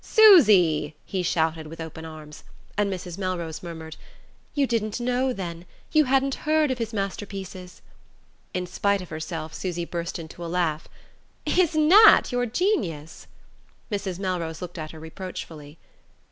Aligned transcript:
"Susy!" 0.03 0.95
he 1.05 1.21
shouted 1.21 1.67
with 1.67 1.79
open 1.79 2.05
arms; 2.05 2.43
and 2.75 2.91
Mrs. 2.91 3.19
Melrose 3.19 3.61
murmured: 3.61 3.97
"You 4.55 4.65
didn't 4.65 4.99
know, 4.99 5.31
then? 5.31 5.63
You 5.91 6.05
hadn't 6.05 6.49
heard 6.49 6.71
of 6.71 6.79
his 6.79 6.91
masterpieces?" 6.91 7.83
In 8.51 8.65
spite 8.65 9.03
of 9.03 9.09
herself, 9.09 9.53
Susy 9.53 9.85
burst 9.85 10.17
into 10.17 10.43
a 10.43 10.47
laugh. 10.49 10.87
"Is 11.45 11.75
Nat 11.75 12.31
your 12.31 12.47
genius?" 12.47 13.27
Mrs. 13.91 14.17
Melrose 14.17 14.59
looked 14.59 14.79
at 14.79 14.89
her 14.89 14.99
reproachfully. 14.99 15.77